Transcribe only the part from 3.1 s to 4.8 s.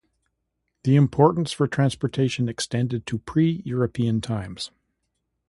pre-European times.